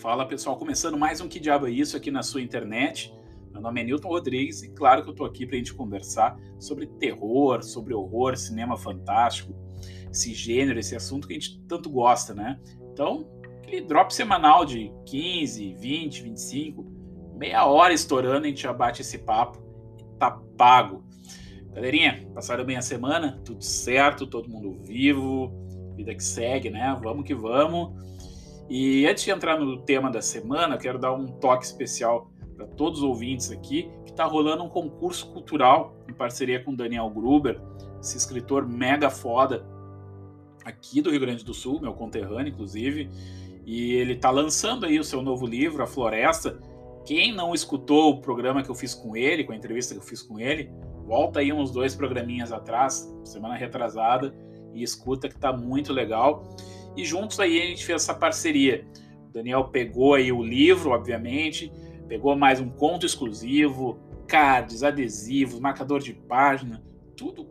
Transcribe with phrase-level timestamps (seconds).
[0.00, 3.14] Fala pessoal, começando mais um Que Diabo é Isso aqui na sua internet.
[3.52, 6.86] Meu nome é Newton Rodrigues e claro que eu tô aqui pra gente conversar sobre
[6.86, 9.54] terror, sobre horror, cinema fantástico,
[10.10, 12.58] esse gênero, esse assunto que a gente tanto gosta, né?
[12.90, 13.28] Então,
[13.58, 16.82] aquele drop semanal de 15, 20, 25,
[17.36, 19.62] meia hora estourando, a gente já bate esse papo
[19.98, 21.04] e tá pago.
[21.74, 23.38] Galerinha, passaram bem a semana?
[23.44, 24.26] Tudo certo?
[24.26, 25.52] Todo mundo vivo?
[25.94, 26.98] Vida que segue, né?
[27.02, 28.00] Vamos que vamos.
[28.70, 33.00] E antes de entrar no tema da semana, quero dar um toque especial para todos
[33.00, 37.60] os ouvintes aqui, que está rolando um concurso cultural em parceria com Daniel Gruber,
[38.00, 39.66] esse escritor mega foda
[40.64, 43.10] aqui do Rio Grande do Sul, meu conterrâneo, inclusive.
[43.66, 46.60] E ele está lançando aí o seu novo livro, A Floresta.
[47.04, 50.04] Quem não escutou o programa que eu fiz com ele, com a entrevista que eu
[50.04, 50.70] fiz com ele,
[51.06, 54.32] volta aí uns dois programinhas atrás, semana retrasada,
[54.72, 56.44] e escuta que está muito legal.
[57.00, 58.86] E juntos aí a gente fez essa parceria.
[59.30, 61.72] O Daniel pegou aí o livro, obviamente,
[62.06, 63.98] pegou mais um conto exclusivo,
[64.28, 66.84] cards, adesivos, marcador de página,
[67.16, 67.48] tudo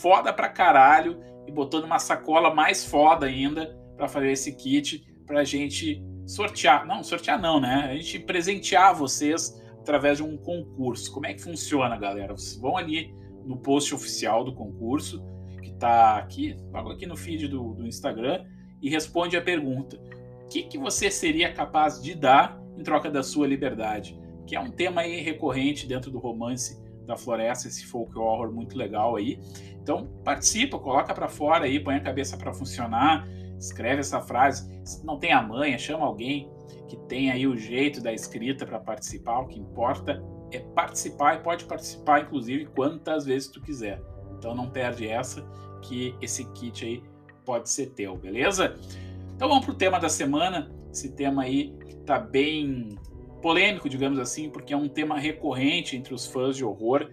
[0.00, 5.44] foda pra caralho e botou numa sacola mais foda ainda para fazer esse kit pra
[5.44, 6.86] gente sortear.
[6.86, 7.90] Não, sortear não, né?
[7.90, 11.12] A gente presentear vocês através de um concurso.
[11.12, 12.34] Como é que funciona, galera?
[12.34, 15.22] Vocês vão ali no post oficial do concurso,
[15.62, 18.42] que tá aqui, logo aqui no feed do, do Instagram,
[18.80, 19.96] e responde a pergunta:
[20.44, 24.18] o que, que você seria capaz de dar em troca da sua liberdade?
[24.46, 28.76] Que é um tema aí recorrente dentro do romance da floresta, esse folk horror muito
[28.76, 29.38] legal aí.
[29.80, 33.26] Então participa, coloca para fora aí, põe a cabeça para funcionar,
[33.58, 34.68] escreve essa frase.
[34.84, 36.50] Se não tem a manha, chama alguém
[36.88, 39.40] que tem aí o jeito da escrita para participar.
[39.40, 44.02] O que importa é participar e pode participar, inclusive, quantas vezes tu quiser.
[44.36, 45.42] Então não perde essa,
[45.82, 47.02] que esse kit aí
[47.46, 48.76] pode ser teu, beleza?
[49.34, 52.98] Então vamos para o tema da semana, esse tema aí está bem
[53.40, 57.08] polêmico, digamos assim, porque é um tema recorrente entre os fãs de horror,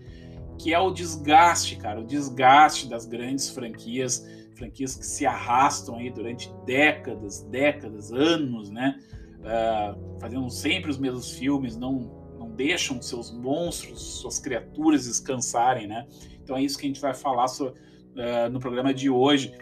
[0.58, 6.09] que é o desgaste, cara, o desgaste das grandes franquias, franquias que se arrastam aí
[6.09, 9.00] durante décadas, décadas, anos, né?
[9.40, 16.08] Uh, fazendo sempre os mesmos filmes, não, não deixam seus monstros, suas criaturas descansarem, né?
[16.41, 19.53] Então é isso que a gente vai falar so, uh, no programa de hoje.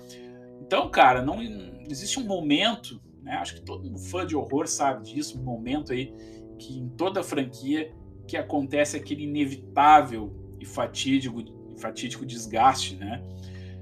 [0.72, 1.42] Então, cara, não
[1.90, 3.34] existe um momento, né?
[3.34, 6.16] Acho que todo fã de horror sabe disso, um momento aí
[6.58, 7.94] que em toda franquia
[8.26, 11.44] que acontece aquele inevitável e fatídico,
[11.78, 13.22] fatídico desgaste, né?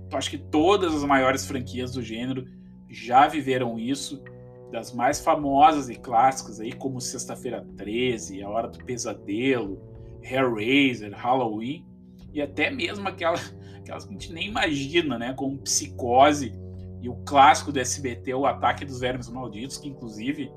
[0.07, 2.47] Então, acho que todas as maiores franquias do gênero
[2.89, 4.23] já viveram isso,
[4.71, 9.79] das mais famosas e clássicas aí, como Sexta-feira 13, A Hora do Pesadelo,
[10.23, 11.85] Hellraiser, Halloween,
[12.33, 13.37] e até mesmo aquela,
[13.77, 15.35] aquelas que a gente nem imagina, né?
[15.35, 16.67] Como Psicose
[17.01, 20.51] e o clássico do SBT, O Ataque dos Vermes Malditos, que inclusive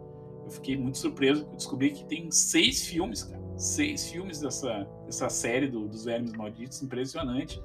[0.45, 1.47] eu fiquei muito surpreso.
[1.51, 3.43] Eu descobri que tem seis filmes, cara.
[3.57, 7.63] Seis filmes dessa, dessa série do, dos Vermes Malditos, impressionante.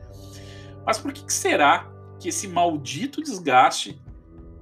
[0.85, 3.99] Mas por que, que será que esse maldito desgaste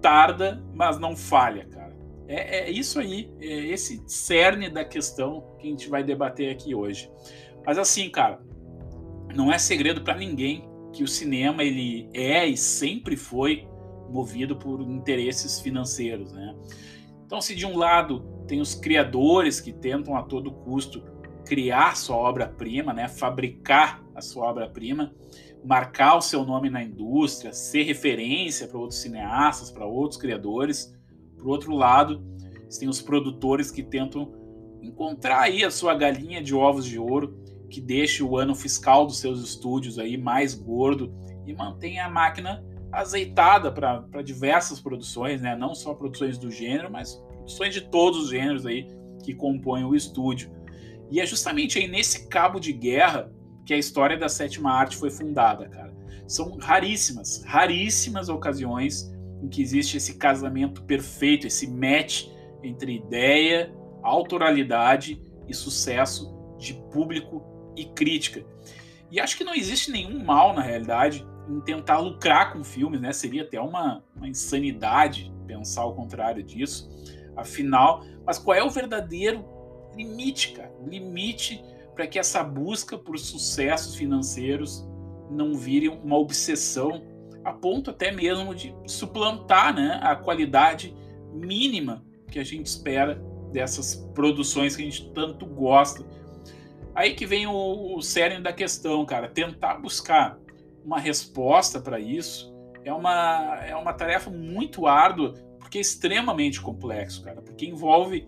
[0.01, 1.95] tarda, mas não falha, cara?
[2.27, 6.73] É, é, isso aí, é esse cerne da questão que a gente vai debater aqui
[6.73, 7.11] hoje.
[7.65, 8.41] Mas assim, cara,
[9.35, 13.67] não é segredo para ninguém que o cinema ele é e sempre foi
[14.09, 16.55] movido por interesses financeiros, né?
[17.25, 21.03] Então, se de um lado tem os criadores que tentam a todo custo
[21.45, 25.13] criar sua obra-prima, né, fabricar a sua obra-prima,
[25.63, 30.95] marcar o seu nome na indústria, ser referência para outros cineastas, para outros criadores.
[31.37, 32.23] Por outro lado,
[32.79, 34.33] tem os produtores que tentam
[34.81, 37.39] encontrar aí a sua galinha de ovos de ouro,
[37.69, 41.13] que deixe o ano fiscal dos seus estúdios aí mais gordo
[41.45, 42.63] e mantenha a máquina
[42.95, 45.55] azeitada para diversas produções, né?
[45.55, 48.87] não só produções do gênero, mas produções de todos os gêneros aí
[49.23, 50.51] que compõem o estúdio.
[51.11, 53.31] E é justamente aí nesse cabo de guerra
[53.65, 55.93] que a história da sétima arte foi fundada, cara.
[56.27, 62.27] São raríssimas, raríssimas ocasiões em que existe esse casamento perfeito, esse match
[62.63, 67.43] entre ideia, autoralidade e sucesso de público
[67.75, 68.43] e crítica.
[69.11, 73.13] E acho que não existe nenhum mal, na realidade, em tentar lucrar com filmes, né?
[73.13, 76.89] Seria até uma, uma insanidade pensar o contrário disso.
[77.35, 79.45] Afinal, mas qual é o verdadeiro
[79.95, 80.71] limite, cara?
[80.85, 81.63] Limite
[81.93, 84.87] para que essa busca por sucessos financeiros
[85.29, 87.01] não vire uma obsessão
[87.43, 90.95] a ponto até mesmo de suplantar né, a qualidade
[91.31, 93.21] mínima que a gente espera
[93.51, 96.03] dessas produções que a gente tanto gosta.
[96.93, 99.27] Aí que vem o, o cerne da questão, cara.
[99.27, 100.39] Tentar buscar
[100.85, 102.53] uma resposta para isso
[102.83, 108.27] é uma, é uma tarefa muito árdua, porque é extremamente complexo, cara, porque envolve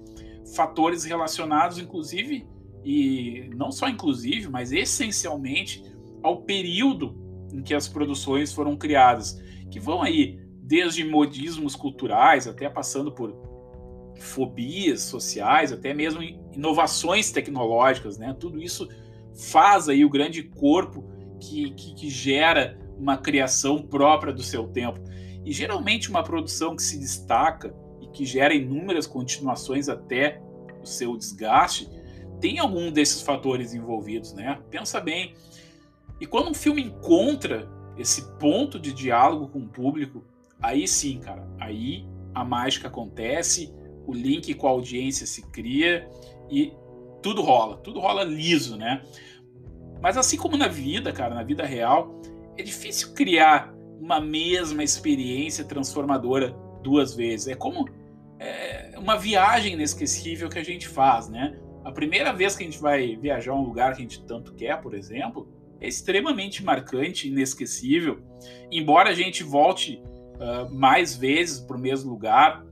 [0.55, 2.47] fatores relacionados, inclusive,
[2.83, 5.83] e não só inclusive, mas essencialmente
[6.23, 7.15] ao período
[7.53, 9.39] em que as produções foram criadas,
[9.69, 13.35] que vão aí desde modismos culturais até passando por
[14.19, 18.35] fobias sociais, até mesmo inovações tecnológicas, né?
[18.37, 18.87] Tudo isso
[19.51, 21.07] faz aí o grande corpo
[21.39, 24.99] que, que, que gera uma criação própria do seu tempo.
[25.45, 30.41] E geralmente uma produção que se destaca e que gera inúmeras continuações até
[30.81, 31.89] o seu desgaste,
[32.39, 34.59] tem algum desses fatores envolvidos, né?
[34.69, 35.33] Pensa bem.
[36.19, 40.23] E quando um filme encontra esse ponto de diálogo com o público,
[40.61, 43.73] aí sim, cara, aí a mágica acontece,
[44.05, 46.07] o link com a audiência se cria
[46.49, 46.71] e
[47.21, 49.01] tudo rola, tudo rola liso, né?
[50.01, 52.21] Mas assim como na vida, cara, na vida real,
[52.57, 57.47] é difícil criar uma mesma experiência transformadora duas vezes.
[57.47, 57.87] É como
[58.39, 61.57] é, uma viagem inesquecível que a gente faz, né?
[61.83, 64.53] A primeira vez que a gente vai viajar a um lugar que a gente tanto
[64.53, 65.47] quer, por exemplo,
[65.79, 68.21] é extremamente marcante, inesquecível.
[68.71, 70.01] Embora a gente volte
[70.35, 72.65] uh, mais vezes para o mesmo lugar,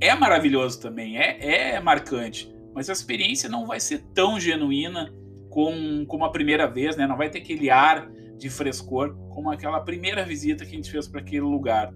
[0.00, 2.52] é maravilhoso também, é, é marcante.
[2.74, 5.12] Mas a experiência não vai ser tão genuína
[5.50, 7.06] com, como a primeira vez, né?
[7.06, 11.06] Não vai ter aquele ar de frescor como aquela primeira visita que a gente fez
[11.06, 11.92] para aquele lugar.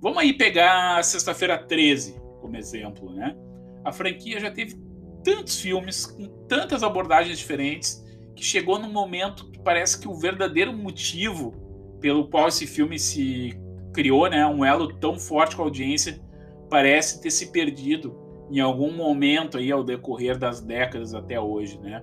[0.00, 3.36] Vamos aí pegar Sexta-feira 13 como exemplo, né?
[3.84, 4.76] A franquia já teve
[5.24, 8.04] tantos filmes com tantas abordagens diferentes
[8.36, 11.52] que chegou num momento que parece que o verdadeiro motivo
[12.00, 13.58] pelo qual esse filme se
[13.92, 16.20] criou, né, um elo tão forte com a audiência,
[16.70, 18.16] parece ter se perdido
[18.50, 22.02] em algum momento aí ao decorrer das décadas até hoje, né?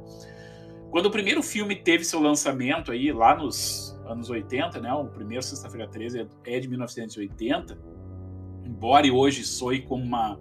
[0.95, 4.93] Quando o primeiro filme teve seu lançamento aí lá nos anos 80, né?
[4.93, 7.77] O primeiro Sexta-feira 13 é de 1980.
[8.63, 10.39] Embora hoje soe como uma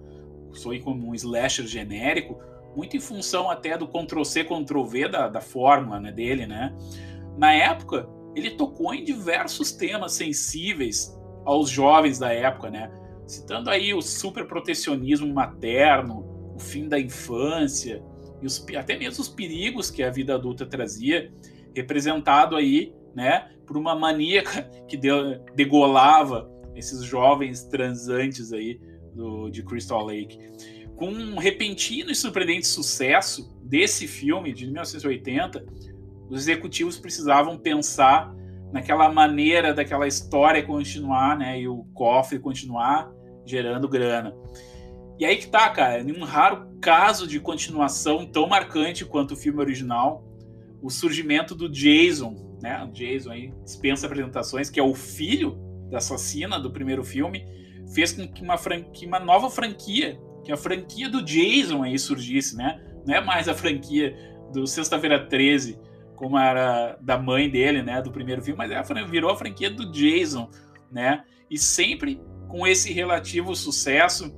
[0.52, 2.40] soe como um slasher genérico,
[2.76, 6.72] muito em função até do Ctrl-C, Ctrl-V da, da fórmula né, dele, né?
[7.36, 12.92] Na época, ele tocou em diversos temas sensíveis aos jovens da época, né?
[13.26, 18.04] Citando aí o superprotecionismo materno, o fim da infância,
[18.44, 21.32] e os, até mesmo os perigos que a vida adulta trazia,
[21.74, 25.08] representado aí, né, por uma maníaca que de,
[25.56, 28.78] degolava esses jovens transantes aí
[29.14, 30.38] do, de Crystal Lake.
[30.94, 35.64] Com um repentino e surpreendente sucesso desse filme de 1980,
[36.28, 38.34] os executivos precisavam pensar
[38.70, 43.10] naquela maneira daquela história continuar, né, e o cofre continuar
[43.46, 44.36] gerando grana.
[45.18, 49.36] E aí que tá, cara, em um raro caso de continuação tão marcante quanto o
[49.36, 50.24] filme original,
[50.82, 52.84] o surgimento do Jason, né?
[52.84, 55.58] O Jason aí dispensa apresentações, que é o filho
[55.90, 57.46] da assassina do primeiro filme,
[57.94, 62.56] fez com que uma, franquia, uma nova franquia, que a franquia do Jason aí surgisse,
[62.56, 62.82] né?
[63.06, 64.16] Não é mais a franquia
[64.52, 65.78] do Sexta-feira 13,
[66.16, 69.90] como era da mãe dele, né, do primeiro filme, mas é, virou a franquia do
[69.90, 70.48] Jason,
[70.90, 71.24] né?
[71.50, 74.32] E sempre com esse relativo sucesso,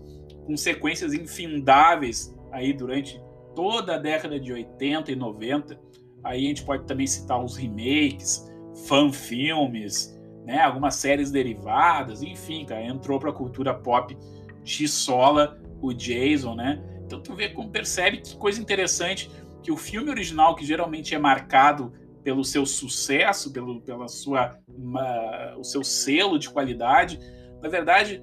[0.47, 3.21] com sequências infindáveis aí durante
[3.55, 5.79] toda a década de 80 e 90.
[6.23, 8.51] Aí a gente pode também citar os remakes,
[8.87, 14.17] fanfilmes, né, algumas séries derivadas, enfim, cara, entrou para a cultura pop
[14.63, 16.83] de sola o Jason, né?
[17.05, 19.31] Então tu vê como percebe que coisa interessante
[19.63, 21.93] que o filme original, que geralmente é marcado
[22.23, 27.19] pelo seu sucesso, pelo pela sua uma, o seu selo de qualidade,
[27.63, 28.23] na verdade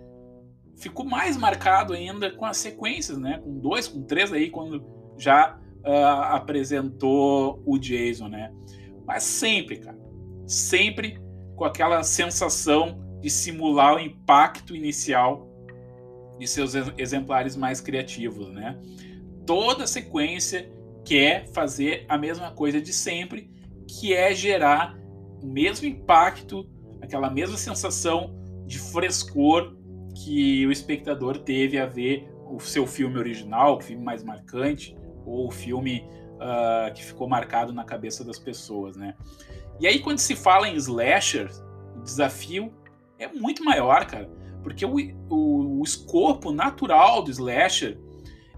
[0.75, 3.39] ficou mais marcado ainda com as sequências, né?
[3.43, 4.83] Com dois, com três aí, quando
[5.17, 8.53] já uh, apresentou o Jason, né?
[9.05, 9.97] Mas sempre, cara,
[10.47, 11.19] sempre
[11.55, 15.49] com aquela sensação de simular o impacto inicial
[16.37, 18.77] de seus exemplares mais criativos, né?
[19.45, 20.71] Toda sequência
[21.05, 23.51] quer fazer a mesma coisa de sempre,
[23.87, 24.97] que é gerar
[25.41, 26.67] o mesmo impacto,
[27.01, 29.75] aquela mesma sensação de frescor
[30.15, 35.47] que o espectador teve a ver o seu filme original, o filme mais marcante, ou
[35.47, 39.15] o filme uh, que ficou marcado na cabeça das pessoas, né?
[39.79, 41.49] E aí, quando se fala em slasher,
[41.97, 42.71] o desafio
[43.17, 44.29] é muito maior, cara,
[44.61, 44.95] porque o,
[45.29, 47.97] o, o escopo natural do slasher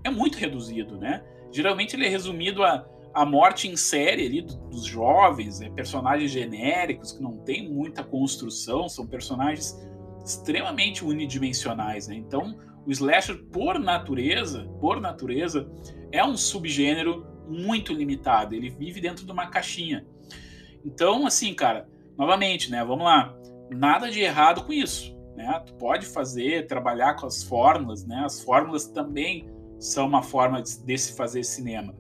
[0.04, 1.24] é muito reduzido, né?
[1.52, 5.70] Geralmente ele é resumido a, a morte em série ali dos jovens, né?
[5.70, 9.74] personagens genéricos que não tem muita construção, são personagens
[10.26, 12.16] extremamente unidimensionais, né?
[12.16, 15.70] Então, o slasher por natureza, por natureza,
[16.12, 18.56] é um subgênero muito limitado.
[18.56, 20.06] Ele vive dentro de uma caixinha.
[20.84, 22.84] Então, assim, cara, novamente, né?
[22.84, 23.36] Vamos lá.
[23.70, 25.16] Nada de errado com isso.
[25.36, 25.62] né?
[25.66, 28.24] Tu pode fazer, trabalhar com as fórmulas, né?
[28.26, 31.94] As fórmulas também são uma forma de, de se fazer cinema.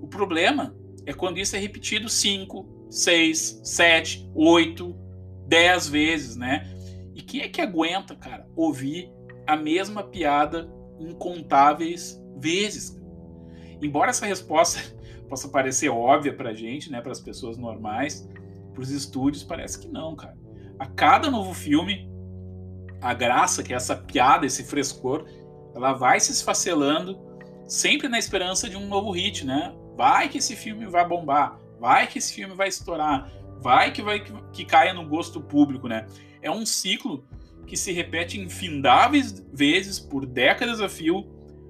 [0.00, 0.74] O problema
[1.06, 4.96] é quando isso é repetido 5, 6, 7, 8,
[5.46, 6.68] 10 vezes, né?
[7.32, 9.10] Quem é que aguenta, cara, ouvir
[9.46, 10.70] a mesma piada
[11.00, 13.00] incontáveis vezes?
[13.80, 14.78] Embora essa resposta
[15.30, 18.28] possa parecer óbvia pra gente, né, para as pessoas normais,
[18.74, 20.36] para os estúdios parece que não, cara.
[20.78, 22.06] A cada novo filme,
[23.00, 25.24] a graça que é essa piada, esse frescor,
[25.74, 27.18] ela vai se esfacelando,
[27.64, 29.74] sempre na esperança de um novo hit, né?
[29.96, 34.20] Vai que esse filme vai bombar, vai que esse filme vai estourar, vai que vai
[34.20, 36.06] que, que caia no gosto público, né?
[36.42, 37.24] É um ciclo
[37.66, 41.26] que se repete infindáveis vezes por décadas a fio,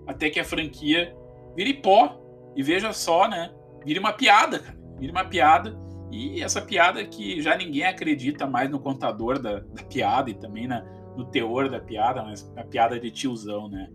[0.07, 1.14] até que a franquia
[1.55, 2.19] vire pó.
[2.57, 3.50] E veja só, né?
[3.85, 4.79] Vire uma piada, cara.
[4.99, 5.79] Vire uma piada.
[6.11, 10.67] E essa piada que já ninguém acredita mais no contador da, da piada e também
[10.67, 10.85] na,
[11.17, 13.88] no teor da piada, mas a piada de tiozão, né?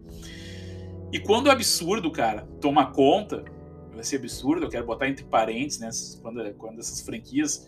[1.12, 3.46] E quando o absurdo, cara, toma conta,
[3.93, 5.89] vai ser absurdo, eu quero botar entre parênteses, né?
[6.22, 7.67] Quando, quando essas franquias.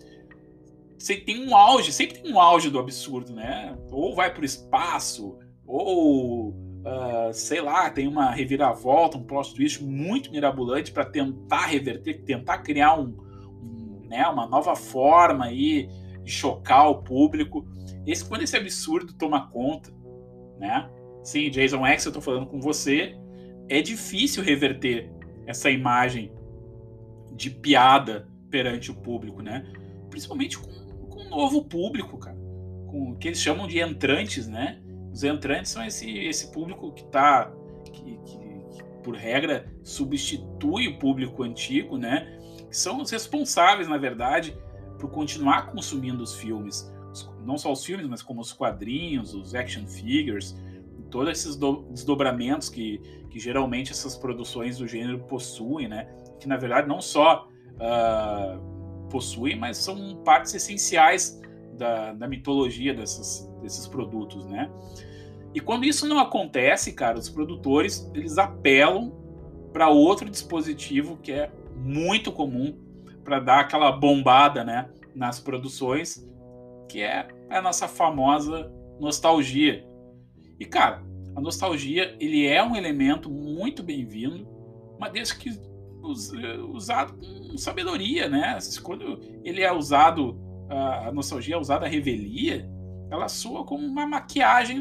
[1.00, 3.74] Você tem um auge, sempre tem um auge do absurdo, né?
[3.89, 9.82] Ou vai para o espaço, ou uh, sei lá, tem uma reviravolta, um plot twist
[9.82, 13.15] muito mirabolante para tentar reverter, tentar criar um,
[13.62, 15.89] um, né, uma nova forma aí
[16.22, 17.65] de chocar o público.
[18.06, 19.94] Esse, quando esse absurdo toma conta,
[20.60, 20.89] né?
[21.24, 23.15] Sim, Jason X, eu tô falando com você,
[23.70, 25.10] é difícil reverter
[25.48, 26.34] essa imagem
[27.32, 29.65] de piada perante o público, né?
[30.10, 30.88] Principalmente com
[31.29, 32.38] novo público, cara.
[32.88, 34.81] Com o que eles chamam de entrantes, né?
[35.12, 37.51] Os entrantes são esse, esse público que tá.
[37.86, 42.38] Que, que, que, por regra substitui o público antigo, né?
[42.69, 44.55] Que são os responsáveis, na verdade,
[45.00, 46.91] por continuar consumindo os filmes.
[47.43, 50.55] Não só os filmes, mas como os quadrinhos, os action figures,
[51.09, 56.07] todos esses desdobramentos que, que geralmente essas produções do gênero possuem, né?
[56.39, 58.78] Que na verdade não só uh,
[59.10, 61.39] possuem, mas são partes essenciais
[61.78, 64.70] da, da mitologia dessas, desses produtos, né?
[65.54, 69.12] E quando isso não acontece, cara, os produtores eles apelam
[69.74, 72.78] para outro dispositivo que é muito comum
[73.24, 76.28] para dar aquela bombada, né, nas produções,
[76.88, 79.86] que é a nossa famosa nostalgia.
[80.60, 81.04] E cara,
[81.36, 84.48] a nostalgia ele é um elemento muito bem-vindo,
[85.00, 85.69] mas desde que
[86.01, 88.58] usado com sabedoria, né?
[88.84, 90.39] Quando ele é usado,
[90.70, 92.70] a nostalgia é usada a revelia,
[93.10, 94.79] ela soa como uma maquiagem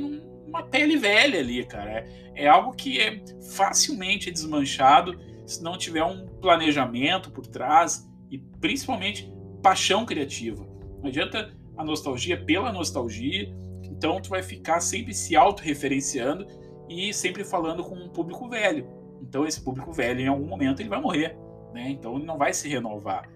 [0.49, 1.91] numa pele velha ali, cara.
[1.91, 3.23] É, é algo que é
[3.55, 9.33] facilmente desmanchado se não tiver um planejamento por trás e principalmente
[9.63, 10.67] paixão criativa.
[11.01, 16.47] Não adianta a nostalgia pela nostalgia, então tu vai ficar sempre se autorreferenciando
[16.89, 18.87] e sempre falando com um público velho.
[19.23, 21.37] Então esse público velho em algum momento ele vai morrer,
[21.73, 21.91] né?
[21.91, 23.29] Então ele não vai se renovar.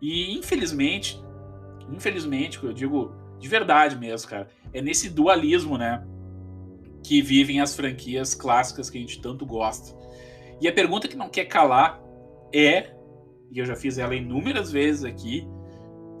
[0.00, 1.22] E infelizmente,
[1.90, 6.06] infelizmente, eu digo de verdade mesmo, cara, é nesse dualismo, né,
[7.02, 9.96] que vivem as franquias clássicas que a gente tanto gosta.
[10.60, 12.00] E a pergunta que não quer calar
[12.54, 12.94] é,
[13.50, 15.44] e eu já fiz ela inúmeras vezes aqui,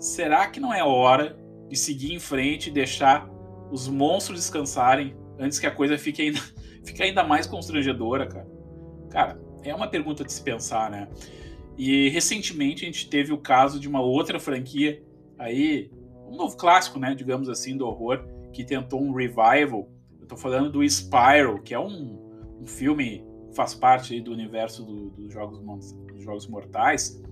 [0.00, 3.30] será que não é hora de seguir em frente e deixar
[3.70, 6.40] os monstros descansarem antes que a coisa fique ainda,
[6.84, 8.51] fique ainda mais constrangedora, cara.
[9.12, 11.06] Cara, é uma pergunta de se pensar, né?
[11.76, 15.02] E recentemente a gente teve o caso de uma outra franquia
[15.38, 15.90] aí,
[16.26, 19.90] um novo clássico, né, digamos assim, do horror, que tentou um revival.
[20.18, 22.18] Eu tô falando do Spiral, que é um,
[22.58, 25.58] um filme que faz parte do universo do, jogos,
[25.92, 27.22] dos jogos mortais.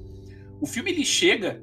[0.60, 1.62] O filme ele chega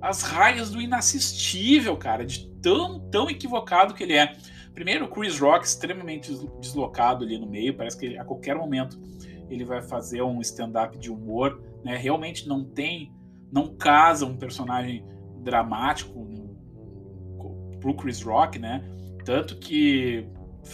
[0.00, 4.36] às raias do inassistível, cara, de tão, tão equivocado que ele é.
[4.72, 8.96] Primeiro, Chris Rock extremamente deslocado ali no meio, parece que a qualquer momento
[9.48, 11.96] ele vai fazer um stand-up de humor, né?
[11.96, 13.12] Realmente não tem,
[13.50, 15.04] não casa um personagem
[15.42, 16.48] dramático no,
[17.80, 18.84] pro Chris Rock, né?
[19.24, 20.26] Tanto que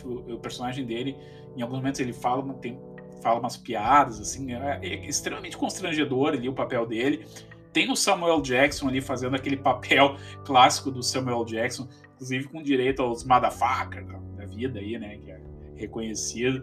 [0.04, 1.16] o, personagem dele,
[1.56, 2.78] em alguns momentos ele fala, tem,
[3.22, 7.26] fala umas piadas, assim, é, é extremamente constrangedor ali o papel dele.
[7.72, 13.02] Tem o Samuel Jackson ali fazendo aquele papel clássico do Samuel Jackson, inclusive com direito
[13.02, 15.18] aos motherfuckers da vida aí, né?
[15.18, 15.40] Que é
[15.76, 16.62] reconhecido.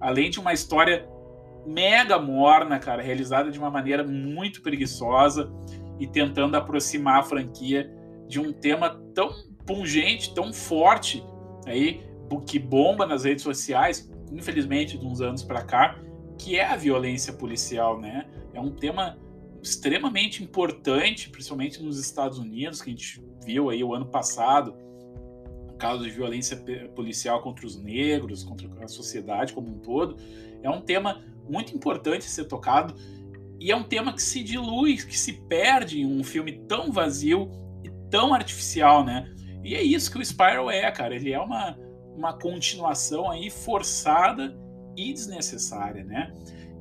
[0.00, 1.06] Além de uma história
[1.66, 5.50] mega morna, cara, realizada de uma maneira muito preguiçosa
[5.98, 7.90] e tentando aproximar a franquia
[8.28, 9.30] de um tema tão
[9.66, 11.22] pungente, tão forte
[11.66, 12.04] aí,
[12.46, 15.98] que bomba nas redes sociais, infelizmente, de uns anos para cá,
[16.38, 18.26] que é a violência policial, né?
[18.52, 19.18] É um tema
[19.62, 24.74] extremamente importante, principalmente nos Estados Unidos, que a gente viu aí o ano passado,
[25.78, 26.56] casos de violência
[26.94, 30.16] policial contra os negros, contra a sociedade como um todo.
[30.62, 32.94] É um tema muito importante ser tocado
[33.58, 37.50] e é um tema que se dilui, que se perde em um filme tão vazio
[37.82, 39.32] e tão artificial, né?
[39.64, 41.14] E é isso que o Spiral é, cara.
[41.14, 41.76] Ele é uma,
[42.14, 44.56] uma continuação aí forçada
[44.96, 46.32] e desnecessária, né?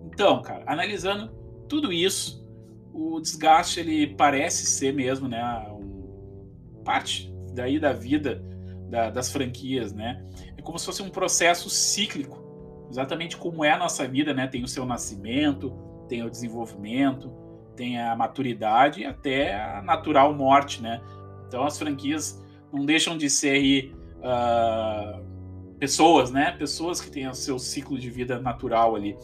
[0.05, 1.31] Então, cara, analisando
[1.67, 2.45] tudo isso,
[2.93, 5.41] o desgaste ele parece ser mesmo, né,
[6.85, 8.41] parte daí da vida
[8.89, 10.23] da, das franquias, né?
[10.55, 12.44] É como se fosse um processo cíclico,
[12.95, 14.47] exatamente como é a nossa vida, né?
[14.47, 15.73] Tem o seu nascimento,
[16.07, 17.29] tem o desenvolvimento,
[17.75, 21.01] tem a maturidade e até a natural morte, né?
[21.45, 25.21] Então as franquias não deixam de ser aí, uh,
[25.77, 26.53] pessoas, né?
[26.53, 29.17] Pessoas que têm o seu ciclo de vida natural ali.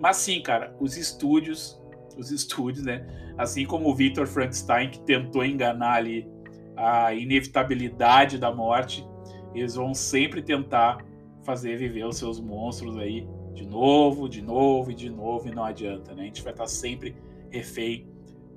[0.00, 1.80] Mas sim, cara, os estúdios,
[2.18, 3.06] os estúdios, né?
[3.38, 6.28] Assim como o Victor Frankenstein que tentou enganar ali
[6.76, 9.06] a inevitabilidade da morte,
[9.54, 10.98] eles vão sempre tentar
[11.46, 15.64] fazer viver os seus monstros aí de novo, de novo e de novo, e não
[15.64, 16.24] adianta, né?
[16.24, 17.16] A gente vai estar sempre
[17.50, 18.06] refém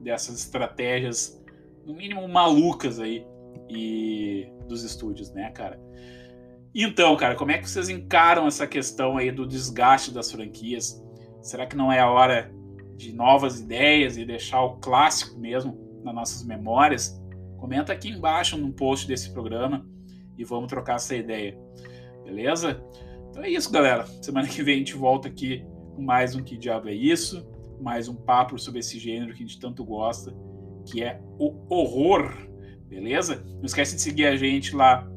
[0.01, 1.41] dessas estratégias,
[1.85, 3.25] no mínimo malucas aí,
[3.69, 5.79] e dos estúdios, né, cara?
[6.73, 11.01] Então, cara, como é que vocês encaram essa questão aí do desgaste das franquias?
[11.41, 12.51] Será que não é a hora
[12.97, 17.21] de novas ideias e deixar o clássico mesmo nas nossas memórias?
[17.57, 19.85] Comenta aqui embaixo no post desse programa
[20.37, 21.57] e vamos trocar essa ideia.
[22.29, 22.79] Beleza?
[23.31, 24.05] Então é isso, galera.
[24.21, 27.43] Semana que vem a gente volta aqui com mais um Que Diabo é Isso?
[27.81, 30.31] Mais um papo sobre esse gênero que a gente tanto gosta,
[30.85, 32.31] que é o horror.
[32.87, 33.43] Beleza?
[33.55, 35.09] Não esquece de seguir a gente lá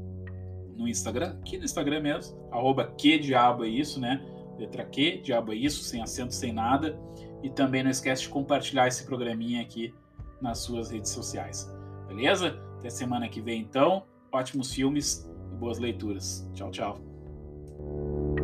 [0.75, 4.25] no Instagram, aqui no Instagram mesmo, arroba que diabo é isso, né?
[4.59, 6.99] Letra Q, diabo é isso, sem acento, sem nada.
[7.42, 9.92] E também não esquece de compartilhar esse programinha aqui
[10.40, 11.71] nas suas redes sociais.
[12.09, 12.59] Beleza?
[12.78, 14.04] Até semana que vem, então.
[14.33, 15.31] Ótimos filmes
[15.62, 16.45] boas leituras.
[16.54, 18.41] Tchau, tchau.